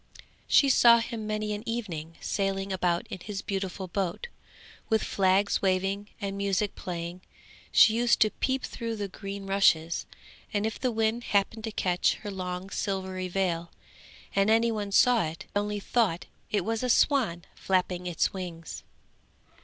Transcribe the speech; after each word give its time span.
She 0.47 0.67
saw 0.67 0.97
him 0.97 1.27
many 1.27 1.53
an 1.53 1.61
evening 1.69 2.15
sailing 2.21 2.73
about 2.73 3.05
in 3.11 3.19
his 3.19 3.43
beautiful 3.43 3.87
boat, 3.87 4.29
with 4.89 5.03
flags 5.03 5.61
waving 5.61 6.09
and 6.19 6.35
music 6.35 6.73
playing; 6.73 7.21
she 7.71 7.93
used 7.93 8.19
to 8.21 8.31
peep 8.31 8.63
through 8.63 8.95
the 8.95 9.07
green 9.07 9.45
rushes, 9.45 10.07
and 10.51 10.65
if 10.65 10.79
the 10.79 10.91
wind 10.91 11.25
happened 11.25 11.65
to 11.65 11.71
catch 11.71 12.15
her 12.23 12.31
long 12.31 12.71
silvery 12.71 13.27
veil 13.27 13.69
and 14.35 14.49
any 14.49 14.71
one 14.71 14.91
saw 14.91 15.23
it, 15.25 15.45
they 15.53 15.59
only 15.61 15.79
thought 15.79 16.25
it 16.49 16.65
was 16.65 16.81
a 16.81 16.89
swan 16.89 17.45
flapping 17.55 18.07
its 18.07 18.33
wings. 18.33 18.83